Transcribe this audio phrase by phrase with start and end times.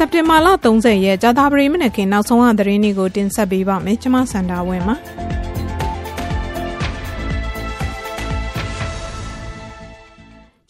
[0.00, 4.94] စက်တင်ဘာလ30ရက်ကြာသပတေးမနက်ခင်းနောက်ဆုံးရသတင်းတွေကိုတင်ဆက်ပေးပါမယ်ကျွန်မစန္ဒာဝင်းပါ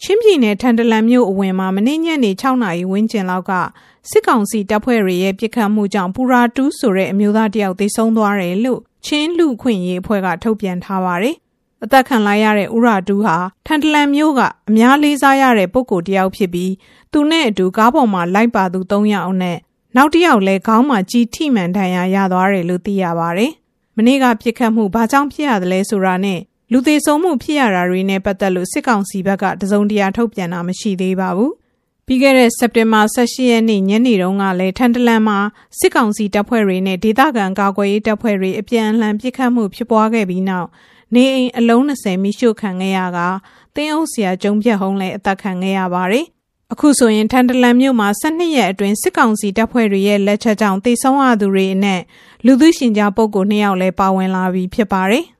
[0.01, 3.51] ချင်းပြည်နယ်ထန်တလန်မြို့အဝင်မှာမနေ့ညနေ6နာရီဝန်းကျင်လောက်က
[4.09, 11.37] စစ်ကောင်စီတပ်ဖွဲ့တွေရဲ့ပစ်ခတ်မှုကြောင့်ပူရာတူးဆိုတဲ့အမျိုးသားတယောက်သေဆုံးသွားတယ်လို့ချင်းလူခွင့်ရေးအဖွဲ့ကထုတ်ပြန်ထားပါတယ်။
[11.83, 16.73] အသက်ခံလိုက်ရတဲ့ဥရာတူးဟာထန်တလန်မြို့ကအများလေးစားရတဲ့ပုဂ္ဂိုလ်တယောက်ဖြစ်ပြီး
[17.11, 19.57] သူနဲ့အတူကားပေါ်မှာလိုက်ပါသူ၃ယောက်နဲ့
[19.95, 23.51] နောက်တစ်ယောက်လည်းခေါင်းမှာကြီးထိမှန်ဒဏ်ရာရသွားတယ်လို့သိရပါတယ်။
[23.97, 26.39] မနေ့ကပြစ်ခတ်မှုဘာကြောင့်ဖြစ်ရသလဲဆိုတာနဲ့
[26.71, 31.51] လူသေးဆုံးမှုဖြစ်ရတာတွေနဲ့ပတ်သက်လို့စစ်ကောင်စီဘက်ကတစုံတရာထုတ်ပြန်တာမရှိသေးပါဘူး။
[32.07, 35.39] ပြီးခဲ့တဲ့စက်တင်ဘာ18ရက်နေ့ညနေတုန်းကလည်းထန်တလန်မှာ
[35.79, 40.67] စစ်ကောင်စီတပ်ဖွဲ့တွေနဲ့ဒေသခံကာကွယ်ရေးတပ်ဖွဲ့တွေအပြန်အလှန်ပစ်ခတ်မှုဖြစ်ပွားခဲ့ပြီးနောက်
[41.15, 43.19] နေအိမ်အလုံး20မိရှုခံခဲ့ရက
[43.75, 46.25] တင်းအုပ်ဆရာကျုံပြက်ဟုံးလည်းအသက်ခံခဲ့ရပါတယ်။
[46.73, 52.01] အခုဆိုရင်ထန်တလန်မြို့မှာ12ရက်အတွင်းစစ်ကောင်စီတပ်ဖွဲ့တွေရဲ့လက်ချက်ကြောင့်တိတ်ဆုံးရသူတွေအနက်
[52.45, 55.25] လူသူရှင်ကြားပုဂ္ဂိုလ်2ယောက်လည်းပါဝင်လာပြီးဖြစ်ပါတယ်။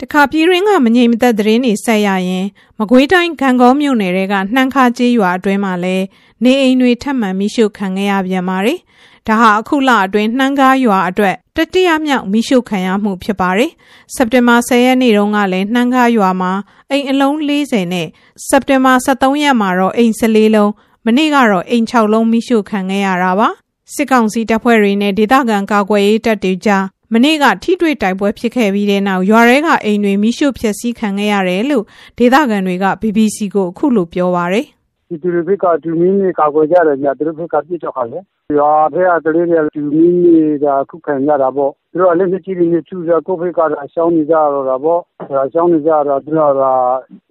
[0.00, 2.46] တခါပြည်ရင်းကမငြိမ်မသက်သတင်းတွေဆက်ရရင်
[2.78, 6.04] မကွေးတိုင်းဂံကောမြို့နယ်ကနှမ်းခါကျေးရွာအတွင်းမှာလည်း
[6.44, 8.78] နေအိမ်တွေထပ်မံမိရှုခံခဲ့ရပြန်ပါတယ်။
[9.28, 13.70] ဒါဟာအခုလအတွင်းနှမ်းကားရွာအတွက်တတိယမြောက်မိရှုခံရမှုဖြစ်ပါတယ်။
[14.14, 16.52] စက်တင်ဘာ10ရက်နေ့တုန်းကလည်းနှမ်းကားရွာမှာ
[16.90, 18.08] အိမ်အလုံး40နဲ့
[18.48, 20.70] စက်တင်ဘာ23ရက်မှာတော့အိမ်14လုံး
[21.06, 23.48] မနေ့ကတော့အိမ်6လုံးမိရှုခံခဲ့ရတာပါ။
[23.94, 31.84] စစ်ကောင်စီတပ်ဖွဲ့တွေနဲ့ဒေသခံကာကွယ်ရေးတပ်တွေကြား မနေ့ကထိတွေ့တိုက်ပွဲဖြစ်ခဲ့ပြီးတဲ့နောက်ရွာရဲကအိမ်တွေမိရှုဖျက်ဆီးခံခဲ့ရတယ်လို့
[32.18, 34.66] ဒေသခံတွေက BBC ကိုအခုလိုပြောပါရယ်။
[35.08, 38.18] ဒီသူတွေဘက်ကတူမီနေကာကွယ်ကြတယ်ညသူတို့ဘက်ကပြစ်တော့ခါလေ
[38.58, 45.00] ရွာထဲကကလေးတွေတူမီနေတာခုခံရတာပေါ့သူတို့လည်းစစ်ကြီးတွေကျူးစားကိုဖိတ်ကအရှောင်းနေကြတော့တာပေါ့
[45.44, 46.62] အရှောင်းနေကြတော့သူတို့က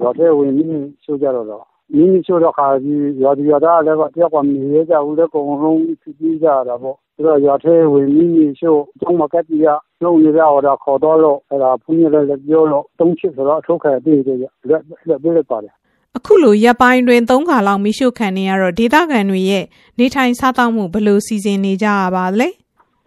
[0.02, 0.70] ရွာထဲဝင်ပြီး
[1.04, 9.68] ရှိုးကြတော့ တော့မင်းရှိုးတော့ခါကြီးရွာဒီရွာသားလည်းတယောက်ကမနေရကြဘူးလေအကုန်လုံးဖြစ်ပြီးကြတာပေါ့သူတို့ရွာထဲဝင်ပြီးရှိုးကျောင်းမှာကပ်ပြီးရ
[10.04, 15.74] လုံးနေကြတော့ခေါ်တော့လို့အဲ့ဒါဖုန်းရလည်းပြောလို့တုံးချစ်ဆိုတော့အထုတ်ခံပြီးကြလက်လက်ပြလိုက်ပါတယ်
[16.18, 19.66] အခုလိုရပ်ပိုင်းတွင်၃ခါလောက်မိရှုခံနေရတော့ဒေသခံတွေရဲ့
[20.00, 22.48] နေထိုင်စားသောက်မှုဘယ်လိုစီစဉ်နေကြရပါလဲ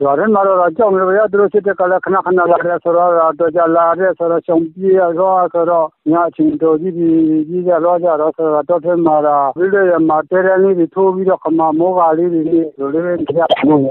[0.02, 5.10] ရွာထဲမှာတော့ကြောက်နေရသူတို့စစ်တဲ့ကလည်းခဏခဏလာတယ်ဆိုတော့တော့ကြလာတယ်ဆိုတော့ချုံပြေးရော
[5.52, 13.88] ဆိုတော့ညအချင်းတို့ကြီးကြီးကြလောကြတော့ဆိုတော့တော့ထဲမှာတော့ပြီးတဲ့မှာတဲတဲလေးတွေထိုးပြီးတော့ခမမိုးကလေးတွေလိုလေးတွေကြားလို့ရ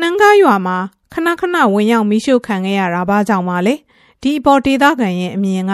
[0.00, 0.76] နှမ်းကားရွာမှာ
[1.12, 3.74] ခဏခဏဝင်ရောက်မိရှုခံခဲ့ရတာဘာကြောင့်ပါလဲ
[4.22, 5.72] ဒီအပေါ်ဒေသခံရဲ့အမြင်က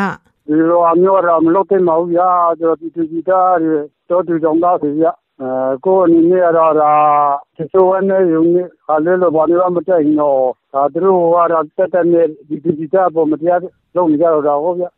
[0.49, 2.29] ဒီလိုအမျိုးတော့မလုပ်သင့်ပါဘူးဗျာ
[2.61, 3.77] ကျွန်တော်ဒီဒီဒီတားတွေ
[4.11, 6.93] တော့ဒီကြောင့်သားစီဗျာ အဲကိုအနေနဲ့တော့ဒါ
[7.57, 10.41] တချို့အနေရုံနဲ့ခါလေးလိုဘာလို့မတက်ရင်တော့
[10.73, 13.61] ဒါသူတို့ကတော့တက်တက်နဲ့ဒီဒီဒီတားပေါ်မတရား
[13.97, 14.89] လုပ်နေကြတော့တာဟုတ်ဗျာ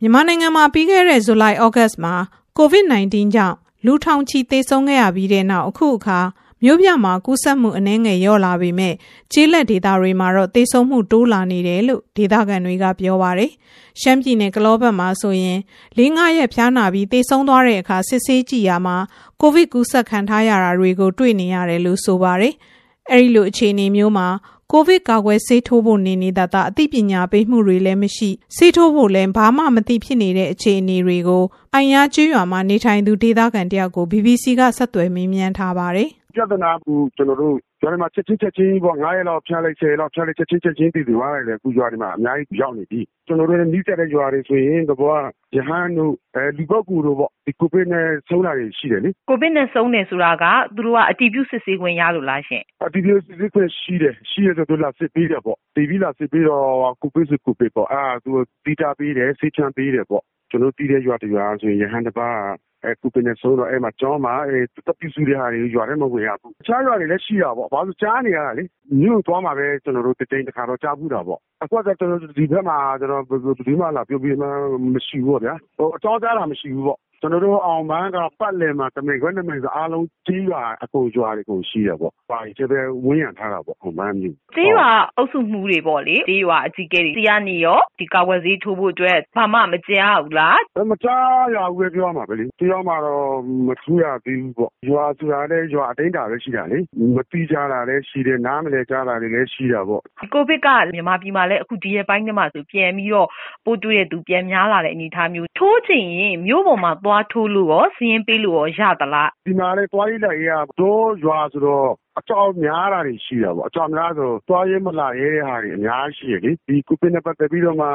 [0.00, 2.14] မြန်မာနိုင်ငံမှာပြီးခဲ့တဲ့ဇူလိုင်ဩဂတ်မှာ
[2.58, 3.56] COVID-19 ကြောင့်
[3.86, 6.18] လူထောင်ချီသေဆုံးခဲ့ရပြီးတဲ့နောက်အခုအခါ
[6.64, 8.94] မြို့ပြမှာကူးစက်မှုအနည်းငယ်လျော့လာပေမဲ့
[9.32, 13.50] ကျေးလက်ဒေသတွေမှာတော့သေဆုံးမှုတိုးလာနေတယ်လို့ဒေသခံတွေကပြောပါတယ်။
[14.00, 15.58] ရှမ်းပြည်နယ်ကလောဘတ်မှာဆိုရင်
[15.98, 18.96] ၄-၅ရက်ဖျားနာပြီးသေဆုံးသွားတဲ့အခါစစ်ဆေးကြည့်ရမှာ
[19.40, 22.54] ကိုဗစ်ကူးစက်ခံထားရတာတွေကိုတွေ့နေရတယ်လို့ဆိုပါတယ်။
[23.10, 24.28] အဲဒီလိုအခြေအနေမျိုးမှာ
[24.72, 31.44] ကိုဗစ်ကာကွယ်ဆေးထိုးဖို့နေနေတာတာအသိပညာပေးမှုတွေလည်းမရှိဆေးထိုးဖို့လည်းဘာမှမသိဖြစ်နေတဲ့အခြေအနေတွေကို
[31.74, 45.16] အိုင်ယာကျွေးရွာမှာနေထိုင်သူဒေသခံတယောက်ကို BBC ကဆက်သွယ်မေးမြန်းထားပါတယ်။ ပြဿနာကို ကျွန်တော်တို့ ရွာတွေမှာ ချက်ချင်းချက်ချင်းပေါ့9ရက်လောက် ဖြားလိုက်10လောက် ဖြားလိုက် ချက်ချင်းချက်ချင်းတည်တည်သွားလိုက်တယ်အခုရွာတွေမှာ အများကြီးရောက်နေပြီ ကျွန်တော်တို့နီးစပ်တဲ့ရွာတွေဆိုရင်တဘောက
[45.56, 50.44] ရဟန်းတို့အဲဒီဘက်ကူတို့ပေါ့ဒီကိုဗစ်နဲ့ ဆုံးတာတွေရှိတယ်လေ ကိုဗစ်နဲ့ ဆုံးတယ်ဆိုတာက
[50.76, 56.64] သူတို့က အတီးပြုစစ်ဆေးခွင့်ရလို့လားရှင်အတီးပြုစစ်ဆေးခွင့်ရှိတယ် ရှိရဆိုတော့လာစစ်ပေးတယ်ပေါ့တီဗီလာစစ်ပေးတော့
[57.02, 58.30] ကိုဗစ်စစ်ကိုဗစ်ပေါ့အာသူ
[58.64, 68.64] တီတာပေးတယ် ဆေးချမ်းပေးတယ်ပေါ့ ကျွန်တော်တီးတဲ့ ရွာတရွာဆိုရင် ရဟန်းတစ်ပါးအဲ ကုပင်းနဲ့ဆုံးတော့အဲ့မှာကျောင်းမှာအဲတပ်ပြစုတဲ့ဟာတွေရွာထဲမဝင်ရဘူးအခြားရွာတွေလည်းရှိတာပေါ့ဘာလို့ကြားနေရတာလေ
[69.00, 73.22] မြို့သွားမှာပဲကျွန်တော်တို့တိတ်တခါတော့ကြားဘူးတာပေါ့အခုကကျွန်တော်ဒီဘက်မှာကျွန်တော်
[73.68, 74.46] ဒီမှာလာပြောပြီးမှ
[74.94, 90.58] မရှိဘူးပေါ့ဗျာဟိုအကြောင်းကြားတာမရှိဘူးပေါ့ ကျွန်တော်တို့အောင်ပန်းကပတ်လည်မှာတမိန်ခွဲနှစ်မိန်ဆိုအားလုံးကြေးရွာအကုန်ရွာတွေကိုရှိတယ်ပေါ့။ပါရီကျပဲဝင်းရံထားတာပေါ့အောင်ပန်းမျိုး။ကြေးရွာအုပ်စုမှုတွေပေါ့လေကြေးရွာအကြီးကဲတွေစီကနေရောဒီကာဝယ်ဆေးထိုးဖို့အတွက်ဘာမှမကြားဘူးလား။
[90.90, 93.26] မကြားရဘူးပဲပြောမှာပဲလေ။တရားမှာတော့
[93.66, 96.78] မထူးရသေးဘူးပေါ့။ရွာဆိုတာလည်းရွာအတိုင်းတာပဲရှိတာလေ။
[97.16, 100.02] မတိကြတာလည်းရှိတယ်နားမလဲကြားတာလည်းရှိတာပေါ့။
[100.34, 103.28] ကိုဗစ်ကမြန်မာပြည်မှာလည်းအခုဒီရက်ပိုင်းထဲမှာဆိုပြန်ပြီးတော့
[103.64, 117.88] ပိုးတွေ့တဲ့သူပြန်များလာတဲ့အနေအထားမျိုးထိုးချင်ရင်မြို့ပေါ်မှာသွားထိုးလို့ရောစာရင်းပေးလို့ရောရသလားဒီမှာလည်းသွားရေးလိုက်ရေးကတောရွာဆိုတော့ အကြောင်းများတာတွေရှိတာပေါ့အကြောင်းများဆိုသွားရဲမလာရဲတဲ့ဟာတွေအများကြီးရှိရလေဒီကိုပင်းနဲ့ပတ်သက်ပြီးတော့မှ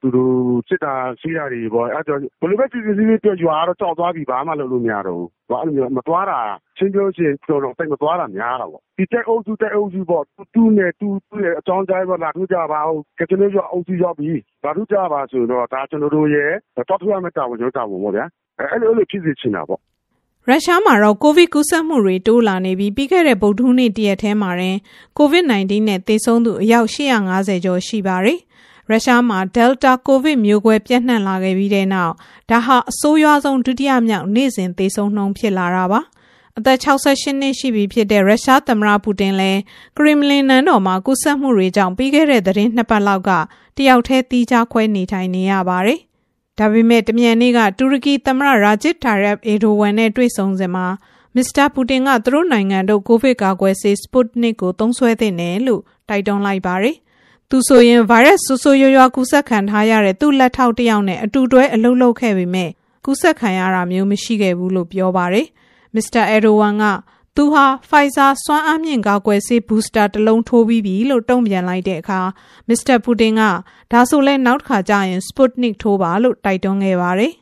[0.00, 0.32] သူတို့
[0.68, 6.40] စစ်တာစီးတာတွေပေါ့အဲ့တော့ဘယ်လိုပဲပြည်စည်းပြီးပြောရွာတော့ကြောက်သွားပြီဘာမှလုပ်လို့မရတော့ဘူးဘာလို့မသွားတာ
[6.76, 10.24] ချင်းပြောချင်းတော်တော်တိတ်မသွားတာများတာပေါ့ဒီတက်အုပ်စုတက်အုပ်စုပေါ့
[10.54, 14.30] တူးနဲ့တူးတူးရဲ့အကြောင်းကြားပါလာထူးကြပါဦးကကျွန်တော်တို့အုပ်စုရောက်ပြီ
[14.64, 18.26] ဘာထူးကြပါဆိုတော့ဒါကျွန်တော်တို့ရဲ့တော့ထူရမယ့်တာဝန်ကျွန်တော်တာဝန်ပေါ့ဗျာ
[18.58, 19.80] အဲ့လိုလိုဖြစ်စေချင်တာပေါ့
[20.50, 24.76] ရုရှားမှာတော့ကိုဗစ်ကူးစက်မှုတွေတိုးလာနေပြီးပြီးခဲ့တဲ့ဗုဒ္ဓဟူးနေ့တရက်ထဲမှာတင်
[25.16, 28.38] ကိုဗစ် -19 နဲ့သေဆုံးသူအယောက်850ကျော်ရှိပါတယ်။
[28.90, 32.14] ရုရှားမှာ Delta ကိုဗစ်မျိုးကွဲပြန့်နှံ့လာခဲ့ပြီးတဲ့နောက်
[32.50, 36.00] ဒါဟာအဆိုးရွားဆုံးဒုတိယမြောက်နေ့စဉ်သေဆုံးနှုန်းဖြစ်လာတာပါ။
[36.58, 39.60] အသက်68နှစ်ရှိပြီဖြစ်တဲ့ရုရှားသမ္မတပူတင်လည်း
[39.96, 43.30] ကရီမလင်နန်းတော်မှာကူးစက်မှုတွေကြောင့်ပြီးခဲ့တဲ့သတင်းနှစ်ပတ်လောက်က
[43.76, 46.00] တယောက်တည်းတီးခြားခွဲနေထိုင်နေရပါတယ်
[46.58, 50.86] ဒါပေမဲ့တမြန်နေ့ကတူရကီသမ္မတရာဂျစ်တာရက်အေဒိုဝမ်နဲ့တွေ့ဆုံစဉ်မှာ
[51.34, 56.96] မစ္စတာပူတင်ကသူတို့နိုင်ငံတို့ကိုဗစ်ကာကွယ်ဆေးစပုတ်နစ်ကိုသုံးစွဲသင့်တယ်လို့တိုက်တွန်းလိုက်ပါတယ်။
[57.50, 62.70] သူဆိုရင်ဗိုင်းရပ်ဆူဆူရွရွကူးစက်ခံထားရတဲ့သူ့လက်ထောက်တယောက်နဲ့အတူတွဲအလုပ်လုပ်ခဲ့ပေမဲ့
[63.04, 65.46] ကူးစက်ခံရတာမျိုးမရှိခဲ့ဘူးလို့ပြောပါတယ်။
[65.94, 66.84] မစ္စတာအေဒိုဝမ်က
[67.40, 72.20] သူဟာ Pfizer စွမ်းအားမြင့်ကာကွယ်ဆေး booster တစ်လုံးထိုးပြီးပြီလို့တုံ့ပြန်လိုက်တဲ့အခါ
[72.68, 73.42] မစ္စတာပူတင်က
[73.92, 77.32] ဒါဆိုလဲနောက်တစ်ခါကျရင် Sputnik ထိုးပါလို့တိုက်တွန်းခဲ့ပါတယ်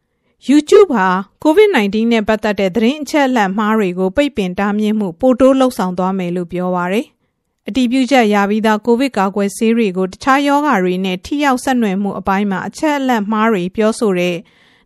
[0.48, 1.08] ။YouTube ဟာ
[1.44, 7.06] COVID-19 နဲ့ပတ်သက်တဲ့သတင်းအချက်အလက်မှားတွေကိုပိတ်ပင်တားမြစ်မှုပိုတိုးလှုပ်ဆောင်သွားမယ်လို့ပြောပါတယ်။
[7.68, 14.36] အတည်ပြုချက်ရပြီးသားကိုဗစ်ကာကွယ်ဆေးတွေကိုတခြားယောဂါတွေနဲ့ထိရောက်ဆက်နွယ်မှုအပိုင်းမှာအချက်အလက်မှားတွေပြောဆိုတဲ့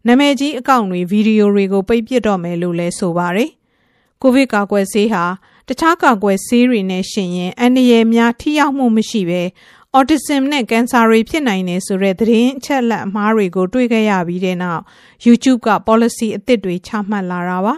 [0.06, 3.50] နာမည်ကြီးအကောင့်တွေဗီဒီယိုတွေကိုပိတ်ပစ်တော့မယ်လို့လည်းဆိုပါတယ်
[4.22, 5.24] ကိုဗစ်ကာကွယ်ဆေးဟာ
[5.68, 9.42] တခြားကာကွယ်ဆေးတွေနဲ့ရှင်ရင်အန္တရာယ်များထိရောက်မှုမရှိဘဲ
[9.94, 14.82] အော်တီဇမ်နဲ့ကင်ဆာတွေဖြစ်နိုင်တယ်ဆိုတဲ့သတင်းအချက်လက်အမှားတွေကိုတွေ့ခဲ့ရပြီးတဲ့နောက်
[15.26, 17.74] YouTube က policy အသစ်တွေချမှတ်လာတာပါ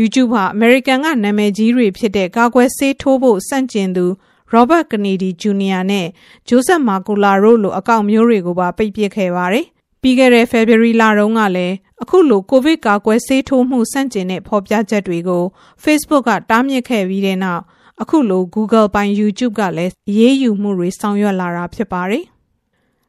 [0.00, 4.06] YouTube ဟာ American ကနာမည်ကြီးတွေဖြစ်တဲ့ကာကွယ်ဆေးထိုးဖို့စန့်ကျင်သူ
[4.52, 5.82] Robert Kennedy Jr.
[5.90, 6.06] နဲ့
[6.48, 9.66] Joseph Makula တို့လိုအကောင့်မျိုးတွေကိုပါပိတ်ပစ်ခဲ့ပါတယ်
[10.02, 15.44] ပြီးခဲ့တဲ့ February လတုန်းကလည်းအခုလိုကိုဗစ်ကာကွယ်ဆေးထိုးမှုစန့်ကျင်တဲ့ဖော်ပြချက်တွေကို
[15.84, 17.62] Facebook ကတားမြစ်ခဲ့ပြီးတဲ့နောက်
[18.02, 22.24] အခုလို Google ပိုင် YouTube ကလည်းရေးယူမှုတွေဆောင်ရွက်လာတာဖြစ်ပါတယ်။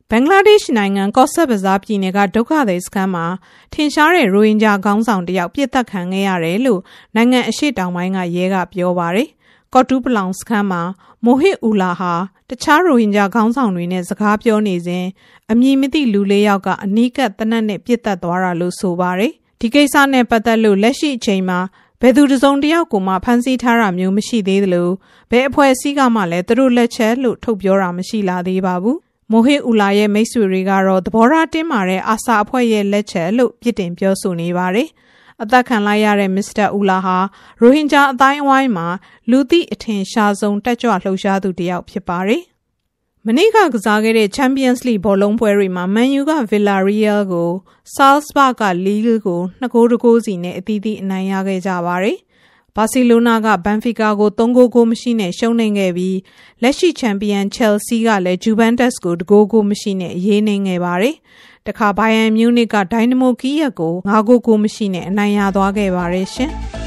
[0.09, 3.25] ဘင်္ဂလားဒေ့ရှ်နိုင်ငံကော့ဆက်ဘဇာပြည်နယ်ကဒုက္ခသည်စခန်းမှာ
[3.73, 6.81] ထင်ရှားတဲ့ရိုဟင်ဂျာခေါင်းဆောင်တယောက်ပြစ်တက်ခံခဲ့ရတယ်လို့
[7.15, 9.29] နိုင်ငံအရှိတောင်ပိုင်းကရဲကပြောပါတယ်။
[9.73, 10.81] ကော့တူးပလောင်စခန်းမှာ
[11.25, 12.13] မိုဟစ်အူလာဟာ
[12.49, 15.05] တခြားရိုဟင်ဂျာခေါင်းဆောင်တွေနဲ့စကားပြောနေစဉ်
[15.51, 19.31] အမည်မသိလူလေးယောက်ကအနီးကပ်တနက်နဲ့ပြစ်တက်သွားတာလို့ဆိုပါတယ်။
[19.61, 21.59] ဒီကိစ္စနဲ့ပတ်သက်လို့လက်ရှိအချိန်မှာ
[22.01, 24.89] ဘယ်သူတစုံတယောက်ကိုမှဖမ်းဆီးထားတာမျိုးမရှိသေးသလို
[25.31, 28.97] ဘယ်အဖွဲ့အစည်းကမှလည်းသူတို့လက်ချက်လို့ထုတ်ပြောတာမရှိလာသေးပါဘူး။
[29.31, 34.89] မိုဟစ်အူလာရဲ့မိတ်ဆွေတွေကတော့သဘောထားတင်းမာတဲ့အာဆာအဖွဲ့ရဲ့လက်ချက်လို့ပြစ်တင်ပြောဆိုနေပါတယ်။
[35.43, 37.17] အသက်ခံလိုက်ရတဲ့မစ္စတာဦးလာဟာ
[37.61, 38.87] ရိုဟင်ဂျာအတိုင်းအဝိုင်းမှာ
[39.31, 42.43] လူသိအထင်ရှားဆုံးတက်ကြွလှုပ်ရှားသူတစ်ယောက်ဖြစ်ပါတယ်။
[43.25, 47.49] မနေ့ကကစားခဲ့တဲ့ Champions League ဘောလုံးပွဲတွေမှာ Man U က Villarreal ကို
[47.95, 52.17] Salzburg က Lille ကို2ဂိုးတဂိုးစီနဲ့အသီးသီးအနိုင်ရခဲ့ကြပါတယ်။
[52.75, 56.17] ဘာစီလိုနာကဘန်ဖီကာကို3ဂိုးကိုမရှိနဲ့ရှုံးနိမ့်ခဲ့ပြီး
[56.61, 61.15] လက်ရှိချန်ပီယံ Chelsea ကလည်းဂျူဗန်တက်စ်ကိုတဂိုးကိုမရှိနဲ့ရေးနှိမ့်ခဲ့ပါတယ်။
[61.69, 66.51] တခါဘိုင်ယန်မြူးနစ်ကဒိုင်နမိုကီးယက်ကို၅ဂိုးကိုမရှိနဲ့အနိုင်ရသွားခဲ့ပါတယ်ရှင်။